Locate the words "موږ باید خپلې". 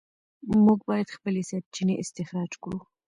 0.65-1.41